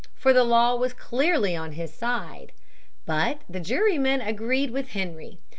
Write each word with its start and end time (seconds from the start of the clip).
For 0.15 0.33
the 0.33 0.43
law 0.43 0.73
was 0.75 0.93
clearly 0.93 1.55
on 1.55 1.73
his 1.73 1.93
side. 1.93 2.53
But 3.05 3.43
the 3.47 3.59
jurymen 3.59 4.19
agreed 4.19 4.71
with 4.71 4.87
Henry. 4.87 5.37